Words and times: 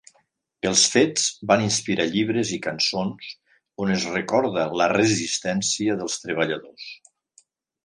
Els 0.69 0.85
fets 0.93 1.25
van 1.51 1.65
inspirar 1.65 2.07
llibres 2.15 2.53
i 2.57 2.59
cançons 2.63 3.29
on 3.85 3.93
es 3.97 4.09
recorda 4.15 4.65
la 4.83 4.89
resistència 4.97 6.01
dels 6.03 6.19
treballadors. 6.27 6.91